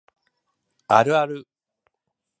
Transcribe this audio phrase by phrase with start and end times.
[0.87, 1.47] あるある